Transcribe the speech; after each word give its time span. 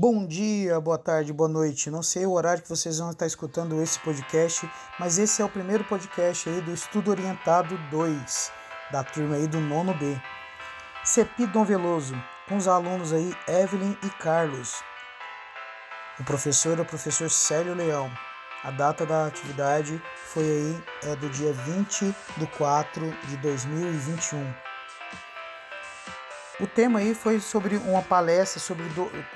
Bom 0.00 0.24
dia, 0.24 0.78
boa 0.78 0.96
tarde, 0.96 1.32
boa 1.32 1.48
noite. 1.48 1.90
Não 1.90 2.04
sei 2.04 2.24
o 2.24 2.30
horário 2.30 2.62
que 2.62 2.68
vocês 2.68 3.00
vão 3.00 3.10
estar 3.10 3.26
escutando 3.26 3.82
esse 3.82 3.98
podcast, 3.98 4.70
mas 4.96 5.18
esse 5.18 5.42
é 5.42 5.44
o 5.44 5.48
primeiro 5.48 5.82
podcast 5.82 6.48
aí 6.48 6.60
do 6.60 6.72
Estudo 6.72 7.10
Orientado 7.10 7.76
2, 7.90 8.52
da 8.92 9.02
turma 9.02 9.34
aí 9.34 9.48
do 9.48 9.58
nono 9.58 9.92
B. 9.94 10.16
CEPI 11.02 11.48
Dom 11.48 11.64
Veloso, 11.64 12.14
com 12.48 12.56
os 12.56 12.68
alunos 12.68 13.12
aí 13.12 13.34
Evelyn 13.48 13.96
e 14.04 14.10
Carlos. 14.22 14.76
O 16.20 16.22
professor 16.22 16.78
é 16.78 16.82
o 16.82 16.86
professor 16.86 17.28
Célio 17.28 17.74
Leão. 17.74 18.08
A 18.62 18.70
data 18.70 19.04
da 19.04 19.26
atividade 19.26 20.00
foi 20.26 20.44
aí 20.44 20.84
é 21.10 21.16
do 21.16 21.28
dia 21.28 21.52
20 21.52 22.14
de 22.36 22.46
4 22.56 23.10
de 23.26 23.36
2021. 23.38 24.67
O 26.60 26.66
tema 26.66 26.98
aí 26.98 27.14
foi 27.14 27.38
sobre 27.38 27.76
uma 27.76 28.02
palestra 28.02 28.58
sobre 28.58 28.84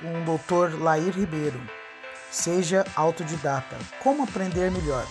um 0.03 0.25
doutor 0.25 0.77
Lair 0.77 1.17
Ribeiro. 1.17 1.57
Seja 2.29 2.83
autodidata. 2.97 3.77
Como 4.01 4.23
aprender 4.23 4.69
melhor? 4.69 5.05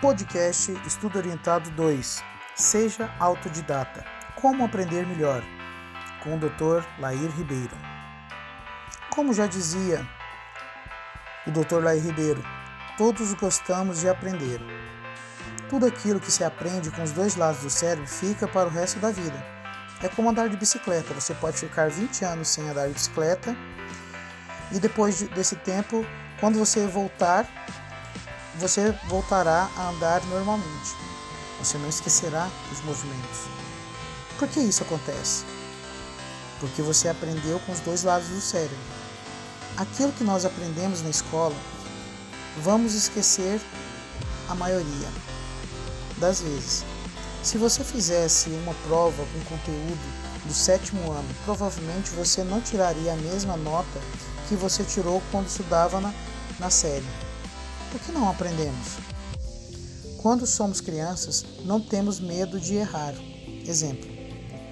Podcast 0.00 0.72
Estudo 0.86 1.18
Orientado 1.18 1.70
2. 1.72 2.24
Seja 2.54 3.14
autodidata. 3.20 4.06
Como 4.36 4.64
aprender 4.64 5.06
melhor? 5.06 5.42
Com 6.24 6.36
o 6.36 6.38
Dr. 6.38 6.82
Lair 6.98 7.30
Ribeiro. 7.36 7.76
Como 9.10 9.34
já 9.34 9.46
dizia 9.46 10.15
o 11.46 11.50
Dr. 11.50 11.82
Lair 11.82 12.02
Ribeiro, 12.02 12.42
todos 12.98 13.32
gostamos 13.34 14.00
de 14.00 14.08
aprender. 14.08 14.60
Tudo 15.68 15.86
aquilo 15.86 16.20
que 16.20 16.30
se 16.30 16.44
aprende 16.44 16.90
com 16.90 17.02
os 17.02 17.12
dois 17.12 17.36
lados 17.36 17.62
do 17.62 17.70
cérebro 17.70 18.06
fica 18.06 18.46
para 18.48 18.68
o 18.68 18.70
resto 18.70 18.98
da 18.98 19.10
vida. 19.10 19.44
É 20.02 20.08
como 20.08 20.28
andar 20.28 20.48
de 20.48 20.56
bicicleta. 20.56 21.14
Você 21.14 21.34
pode 21.34 21.58
ficar 21.58 21.90
20 21.90 22.24
anos 22.24 22.48
sem 22.48 22.68
andar 22.68 22.88
de 22.88 22.94
bicicleta 22.94 23.56
e 24.72 24.78
depois 24.78 25.22
desse 25.22 25.56
tempo, 25.56 26.04
quando 26.40 26.58
você 26.58 26.86
voltar, 26.86 27.46
você 28.56 28.92
voltará 29.08 29.68
a 29.76 29.88
andar 29.88 30.24
normalmente. 30.26 30.94
Você 31.58 31.78
não 31.78 31.88
esquecerá 31.88 32.48
os 32.72 32.80
movimentos. 32.82 33.48
Por 34.38 34.48
que 34.48 34.60
isso 34.60 34.82
acontece? 34.82 35.44
Porque 36.60 36.82
você 36.82 37.08
aprendeu 37.08 37.58
com 37.60 37.72
os 37.72 37.80
dois 37.80 38.02
lados 38.02 38.28
do 38.28 38.40
cérebro 38.40 38.76
aquilo 39.76 40.12
que 40.12 40.24
nós 40.24 40.44
aprendemos 40.44 41.02
na 41.02 41.10
escola, 41.10 41.54
vamos 42.62 42.94
esquecer 42.94 43.60
a 44.48 44.54
maioria 44.54 45.08
das 46.18 46.40
vezes. 46.40 46.84
Se 47.42 47.58
você 47.58 47.84
fizesse 47.84 48.48
uma 48.50 48.74
prova 48.86 49.24
com 49.24 49.56
conteúdo 49.56 50.26
do 50.44 50.54
sétimo 50.54 51.12
ano, 51.12 51.28
provavelmente 51.44 52.10
você 52.10 52.42
não 52.42 52.60
tiraria 52.60 53.12
a 53.12 53.16
mesma 53.16 53.56
nota 53.56 54.00
que 54.48 54.54
você 54.54 54.82
tirou 54.84 55.22
quando 55.30 55.48
estudava 55.48 56.00
na, 56.00 56.12
na 56.58 56.70
série. 56.70 57.06
Por 57.90 58.00
que 58.00 58.12
não 58.12 58.28
aprendemos? 58.28 58.96
Quando 60.18 60.46
somos 60.46 60.80
crianças, 60.80 61.44
não 61.64 61.80
temos 61.80 62.18
medo 62.18 62.58
de 62.58 62.74
errar. 62.74 63.14
Exemplo: 63.64 64.08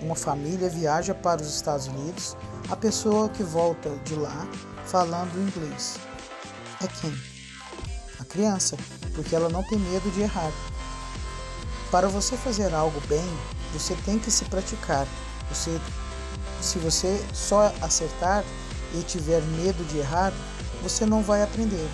uma 0.03 0.17
família 0.17 0.69
viaja 0.69 1.15
para 1.15 1.41
os 1.41 1.55
Estados 1.55 1.87
Unidos, 1.87 2.37
a 2.71 2.77
pessoa 2.77 3.29
que 3.29 3.43
volta 3.43 3.91
de 4.05 4.15
lá 4.15 4.49
falando 4.87 5.37
inglês. 5.39 5.99
É 6.83 6.87
quem? 6.87 7.17
A 8.21 8.25
criança, 8.25 8.77
porque 9.15 9.35
ela 9.35 9.49
não 9.49 9.63
tem 9.63 9.79
medo 9.79 10.11
de 10.13 10.23
errar. 10.23 10.53
Para 11.91 12.09
você 12.09 12.37
fazer 12.37 12.75
algo 12.75 13.01
bem, 13.09 13.25
você 13.73 13.95
tem 14.05 14.19
que 14.19 14.31
se 14.31 14.45
praticar. 14.47 15.07
Você, 15.49 15.81
se 16.61 16.79
você 16.79 17.25
só 17.33 17.73
acertar 17.81 18.45
e 18.95 19.03
tiver 19.03 19.41
medo 19.43 19.85
de 19.85 19.99
errar, 19.99 20.33
você 20.83 21.07
não 21.07 21.23
vai 21.23 21.43
aprender, 21.43 21.89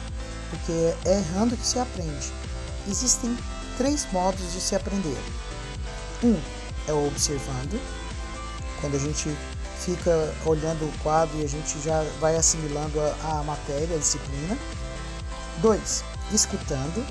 porque 0.50 0.72
é 1.08 1.18
errando 1.18 1.56
que 1.56 1.66
se 1.66 1.78
aprende. 1.78 2.32
Existem 2.88 3.36
três 3.76 4.10
modos 4.12 4.52
de 4.52 4.60
se 4.60 4.74
aprender. 4.74 5.18
Um 6.22 6.38
é 6.88 6.92
observando, 6.92 7.80
quando 8.80 8.96
a 8.96 8.98
gente 8.98 9.34
fica 9.90 10.32
olhando 10.46 10.84
o 10.84 10.98
quadro 11.02 11.36
e 11.38 11.44
a 11.44 11.48
gente 11.48 11.80
já 11.80 12.04
vai 12.20 12.36
assimilando 12.36 13.00
a, 13.00 13.40
a 13.40 13.42
matéria, 13.42 13.96
a 13.96 13.98
disciplina. 13.98 14.56
Dois, 15.58 16.04
escutando, 16.32 17.04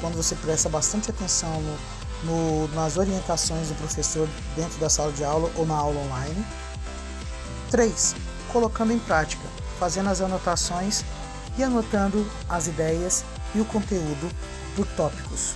quando 0.00 0.16
você 0.16 0.34
presta 0.36 0.68
bastante 0.68 1.10
atenção 1.10 1.60
no, 1.60 1.78
no, 2.24 2.68
nas 2.74 2.96
orientações 2.96 3.68
do 3.68 3.74
professor 3.74 4.28
dentro 4.56 4.78
da 4.78 4.88
sala 4.88 5.12
de 5.12 5.24
aula 5.24 5.50
ou 5.56 5.66
na 5.66 5.76
aula 5.76 6.00
online. 6.00 6.44
Três, 7.70 8.14
colocando 8.52 8.92
em 8.92 8.98
prática, 8.98 9.42
fazendo 9.78 10.08
as 10.08 10.20
anotações 10.20 11.04
e 11.58 11.62
anotando 11.62 12.26
as 12.48 12.66
ideias 12.66 13.24
e 13.54 13.60
o 13.60 13.64
conteúdo 13.64 14.30
por 14.74 14.86
tópicos. 14.88 15.54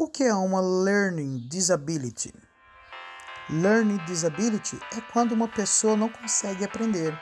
O 0.00 0.06
que 0.06 0.22
é 0.22 0.32
uma 0.32 0.60
learning 0.60 1.48
disability? 1.48 2.32
Learning 3.50 3.96
disability 4.06 4.78
é 4.96 5.00
quando 5.12 5.32
uma 5.32 5.48
pessoa 5.48 5.96
não 5.96 6.08
consegue 6.08 6.64
aprender. 6.64 7.12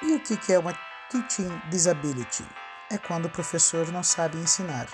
E 0.00 0.14
o 0.14 0.20
que 0.20 0.50
é 0.50 0.58
uma 0.58 0.72
teaching 1.10 1.50
disability? 1.68 2.42
É 2.90 2.96
quando 2.96 3.26
o 3.26 3.30
professor 3.30 3.92
não 3.92 4.02
sabe 4.02 4.38
ensinar. 4.38 4.86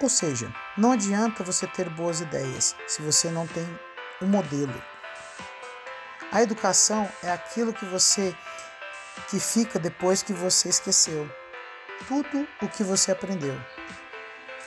Ou 0.00 0.08
seja, 0.08 0.52
não 0.76 0.90
adianta 0.90 1.44
você 1.44 1.68
ter 1.68 1.88
boas 1.88 2.20
ideias 2.20 2.74
se 2.88 3.00
você 3.02 3.30
não 3.30 3.46
tem 3.46 3.78
um 4.20 4.26
modelo. 4.26 4.82
A 6.32 6.42
educação 6.42 7.08
é 7.22 7.30
aquilo 7.30 7.72
que 7.72 7.84
você 7.84 8.34
que 9.30 9.38
fica 9.38 9.78
depois 9.78 10.24
que 10.24 10.32
você 10.32 10.70
esqueceu 10.70 11.30
tudo 12.08 12.46
o 12.60 12.68
que 12.68 12.82
você 12.82 13.12
aprendeu. 13.12 13.54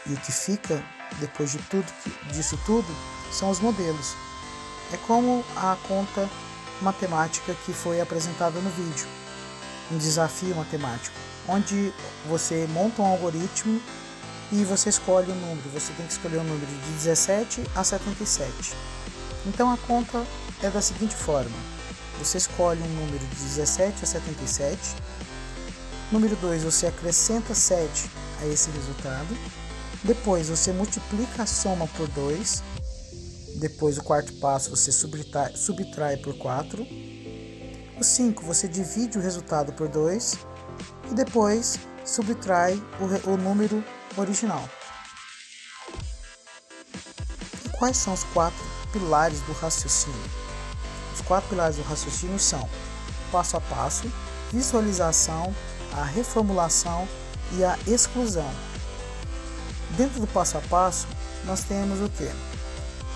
E 0.07 0.13
o 0.13 0.17
que 0.17 0.31
fica 0.31 0.83
depois 1.19 1.51
de 1.51 1.57
tudo 1.59 1.85
disso 2.31 2.59
tudo 2.65 2.87
são 3.31 3.49
os 3.49 3.59
modelos. 3.59 4.13
É 4.93 4.97
como 4.97 5.43
a 5.55 5.77
conta 5.87 6.29
matemática 6.81 7.55
que 7.65 7.73
foi 7.73 8.01
apresentada 8.01 8.59
no 8.59 8.69
vídeo, 8.71 9.07
um 9.91 9.97
desafio 9.97 10.55
matemático, 10.55 11.15
onde 11.47 11.93
você 12.27 12.67
monta 12.71 13.01
um 13.01 13.05
algoritmo 13.05 13.81
e 14.51 14.63
você 14.63 14.89
escolhe 14.89 15.31
um 15.31 15.35
número. 15.35 15.69
Você 15.73 15.91
tem 15.93 16.05
que 16.05 16.13
escolher 16.13 16.37
um 16.37 16.43
número 16.43 16.65
de 16.65 16.91
17 16.93 17.63
a 17.75 17.83
77. 17.83 18.73
Então 19.45 19.71
a 19.71 19.77
conta 19.77 20.25
é 20.61 20.69
da 20.69 20.81
seguinte 20.81 21.15
forma: 21.15 21.55
você 22.19 22.37
escolhe 22.37 22.81
um 22.81 22.87
número 22.87 23.19
de 23.19 23.35
17 23.35 24.03
a 24.03 24.07
77. 24.07 24.77
Número 26.11 26.35
2, 26.35 26.63
você 26.63 26.87
acrescenta 26.87 27.55
7 27.55 28.09
a 28.41 28.45
esse 28.45 28.69
resultado. 28.69 29.35
Depois 30.03 30.49
você 30.49 30.71
multiplica 30.71 31.43
a 31.43 31.45
soma 31.45 31.87
por 31.87 32.07
2. 32.09 32.63
Depois 33.59 33.97
o 33.97 34.03
quarto 34.03 34.33
passo 34.33 34.69
você 34.69 34.91
subtrai, 34.91 35.55
subtrai 35.55 36.17
por 36.17 36.37
4. 36.37 36.85
O 37.99 38.03
5 38.03 38.43
você 38.43 38.67
divide 38.67 39.17
o 39.17 39.21
resultado 39.21 39.73
por 39.73 39.87
2. 39.87 40.37
E 41.11 41.13
depois 41.13 41.79
subtrai 42.05 42.81
o, 42.99 43.31
o 43.31 43.37
número 43.37 43.83
original. 44.17 44.67
E 47.65 47.69
quais 47.77 47.97
são 47.97 48.13
os 48.13 48.23
quatro 48.25 48.63
pilares 48.91 49.39
do 49.41 49.53
raciocínio? 49.53 50.19
Os 51.13 51.21
quatro 51.21 51.49
pilares 51.49 51.77
do 51.77 51.83
raciocínio 51.83 52.39
são 52.39 52.69
passo 53.31 53.57
a 53.57 53.61
passo, 53.61 54.11
visualização, 54.51 55.53
a 55.93 56.03
reformulação 56.03 57.07
e 57.53 57.63
a 57.63 57.77
exclusão. 57.87 58.49
Dentro 59.97 60.19
do 60.19 60.27
passo 60.27 60.57
a 60.57 60.61
passo, 60.61 61.07
nós 61.45 61.63
temos 61.63 62.01
o 62.01 62.09
que? 62.09 62.29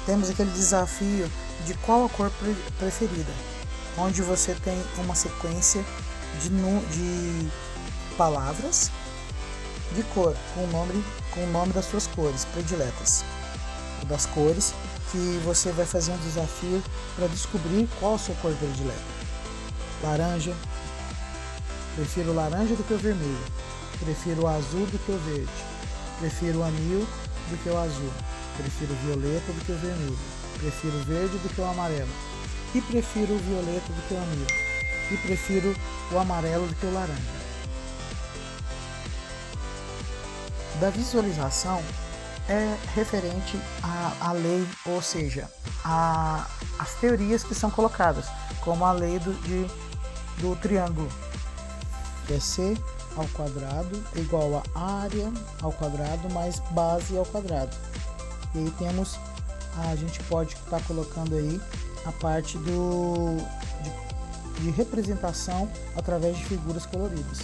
Temos 0.05 0.29
aquele 0.29 0.49
desafio 0.51 1.29
de 1.65 1.73
qual 1.73 2.05
a 2.05 2.09
cor 2.09 2.31
preferida, 2.77 3.31
onde 3.97 4.21
você 4.21 4.55
tem 4.55 4.81
uma 4.97 5.13
sequência 5.13 5.83
de, 6.41 6.49
de 6.49 7.51
palavras 8.15 8.89
de 9.93 10.03
cor 10.03 10.35
com 10.53 10.63
o 10.63 10.67
nome 10.67 11.03
com 11.31 11.43
o 11.43 11.51
nome 11.51 11.73
das 11.73 11.85
suas 11.85 12.07
cores 12.07 12.45
prediletas, 12.45 13.25
das 14.07 14.25
cores 14.27 14.73
que 15.11 15.41
você 15.43 15.71
vai 15.71 15.85
fazer 15.85 16.11
um 16.11 16.17
desafio 16.19 16.81
para 17.15 17.27
descobrir 17.27 17.89
qual 17.99 18.15
a 18.15 18.17
sua 18.17 18.35
cor 18.35 18.53
predileta. 18.53 18.99
Laranja, 20.01 20.55
prefiro 21.95 22.33
laranja 22.33 22.75
do 22.75 22.83
que 22.83 22.93
o 22.93 22.97
vermelho, 22.97 23.45
prefiro 23.99 24.43
o 24.43 24.47
azul 24.47 24.85
do 24.85 24.97
que 24.99 25.11
o 25.11 25.17
verde 25.17 25.68
Prefiro 26.19 26.59
o 26.59 26.63
anil 26.63 27.07
do 27.49 27.57
que 27.63 27.69
o 27.69 27.77
azul. 27.77 28.11
Prefiro 28.57 28.93
o 28.93 28.95
violeta 28.97 29.53
do 29.53 29.65
que 29.65 29.71
o 29.71 29.77
vermelho. 29.77 30.19
Prefiro 30.59 30.97
o 30.97 31.03
verde 31.05 31.37
do 31.37 31.49
que 31.49 31.61
o 31.61 31.65
amarelo. 31.65 32.09
E 32.75 32.81
prefiro 32.81 33.33
o 33.33 33.39
violeta 33.39 33.87
do 33.87 34.07
que 34.07 34.13
o 34.13 34.17
amigo. 34.17 34.51
E 35.11 35.17
prefiro 35.17 35.75
o 36.11 36.19
amarelo 36.19 36.67
do 36.67 36.75
que 36.75 36.85
o 36.85 36.93
laranja. 36.93 37.39
Da 40.81 40.89
visualização 40.89 41.81
é 42.49 42.75
referente 42.93 43.57
à, 43.81 44.29
à 44.29 44.31
lei, 44.33 44.67
ou 44.85 45.01
seja, 45.01 45.49
as 45.83 46.93
teorias 46.99 47.43
que 47.43 47.55
são 47.55 47.71
colocadas, 47.71 48.25
como 48.61 48.85
a 48.85 48.91
lei 48.91 49.19
do, 49.19 49.33
de, 49.43 49.65
do 50.41 50.55
triângulo, 50.57 51.09
que 52.27 52.33
é 52.33 52.39
C 52.39 52.77
ao 53.19 53.27
quadrado 53.29 54.03
é 54.15 54.19
igual 54.19 54.63
a 54.73 54.79
área 54.79 55.31
ao 55.61 55.71
quadrado 55.71 56.33
mais 56.33 56.59
base 56.71 57.17
ao 57.17 57.25
quadrado. 57.25 57.75
E 58.55 58.59
aí 58.59 58.71
temos, 58.77 59.19
a 59.77 59.95
gente 59.95 60.21
pode 60.23 60.53
estar 60.55 60.79
tá 60.79 60.83
colocando 60.87 61.35
aí 61.35 61.61
a 62.05 62.11
parte 62.13 62.57
do, 62.59 63.37
de, 63.83 64.63
de 64.63 64.71
representação 64.71 65.69
através 65.95 66.37
de 66.37 66.45
figuras 66.45 66.85
coloridas. 66.85 67.39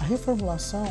A 0.00 0.04
reformulação 0.04 0.86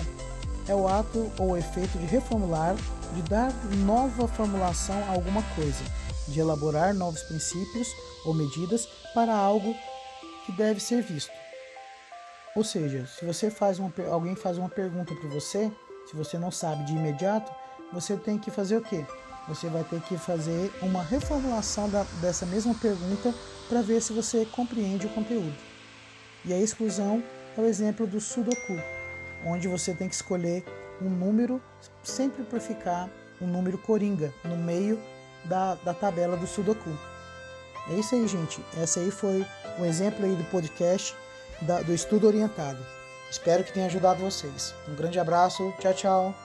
é 0.67 0.75
o 0.75 0.87
ato 0.87 1.31
ou 1.37 1.55
efeito 1.55 1.97
de 1.97 2.05
reformular, 2.05 2.75
de 3.13 3.21
dar 3.23 3.53
nova 3.85 4.27
formulação 4.27 4.97
a 5.07 5.13
alguma 5.13 5.43
coisa, 5.55 5.83
de 6.27 6.39
elaborar 6.39 6.93
novos 6.93 7.21
princípios 7.23 7.87
ou 8.25 8.33
medidas 8.33 8.87
para 9.13 9.33
algo 9.33 9.75
que 10.45 10.51
deve 10.51 10.79
ser 10.79 11.01
visto. 11.03 11.44
Ou 12.55 12.63
seja, 12.63 13.05
se 13.05 13.25
você 13.25 13.51
faz 13.51 13.79
uma, 13.79 13.91
alguém 14.09 14.33
faz 14.33 14.57
uma 14.57 14.69
pergunta 14.69 15.13
para 15.13 15.27
você, 15.27 15.69
se 16.09 16.15
você 16.15 16.37
não 16.37 16.49
sabe 16.49 16.85
de 16.85 16.93
imediato, 16.93 17.51
você 17.91 18.15
tem 18.15 18.37
que 18.37 18.49
fazer 18.49 18.77
o 18.77 18.81
quê? 18.81 19.05
Você 19.49 19.67
vai 19.67 19.83
ter 19.83 19.99
que 20.01 20.17
fazer 20.17 20.71
uma 20.81 21.03
reformulação 21.03 21.89
da, 21.89 22.03
dessa 22.21 22.45
mesma 22.45 22.73
pergunta 22.73 23.33
para 23.67 23.81
ver 23.81 24.01
se 24.01 24.13
você 24.13 24.45
compreende 24.45 25.05
o 25.05 25.09
conteúdo. 25.09 25.53
E 26.45 26.53
a 26.53 26.57
exclusão 26.57 27.21
é 27.57 27.61
o 27.61 27.65
exemplo 27.65 28.07
do 28.07 28.21
Sudoku, 28.21 28.79
onde 29.45 29.67
você 29.67 29.93
tem 29.93 30.07
que 30.07 30.15
escolher 30.15 30.63
um 31.01 31.09
número 31.09 31.61
sempre 32.03 32.43
para 32.43 32.61
ficar 32.61 33.09
um 33.41 33.47
número 33.47 33.77
coringa 33.77 34.33
no 34.45 34.55
meio 34.55 34.97
da, 35.43 35.75
da 35.75 35.93
tabela 35.93 36.37
do 36.37 36.47
Sudoku. 36.47 36.89
É 37.89 37.95
isso 37.95 38.15
aí, 38.15 38.25
gente. 38.27 38.63
Essa 38.81 39.01
aí 39.01 39.11
foi 39.11 39.45
o 39.77 39.81
um 39.81 39.85
exemplo 39.85 40.25
aí 40.25 40.35
do 40.35 40.43
podcast 40.45 41.13
da, 41.61 41.81
do 41.81 41.93
estudo 41.93 42.27
orientado. 42.27 42.79
Espero 43.29 43.63
que 43.63 43.73
tenha 43.73 43.87
ajudado 43.87 44.21
vocês. 44.21 44.73
Um 44.87 44.95
grande 44.95 45.19
abraço, 45.19 45.73
tchau, 45.79 45.93
tchau. 45.93 46.44